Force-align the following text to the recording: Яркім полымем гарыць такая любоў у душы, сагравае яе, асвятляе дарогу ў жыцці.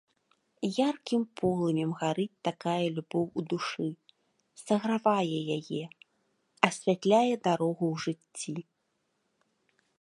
Яркім 0.89 1.23
полымем 1.41 1.91
гарыць 1.99 2.41
такая 2.47 2.87
любоў 2.95 3.25
у 3.41 3.43
душы, 3.53 3.89
сагравае 4.65 5.39
яе, 5.59 5.83
асвятляе 6.69 7.35
дарогу 7.49 7.85
ў 7.93 7.95
жыцці. 8.05 8.55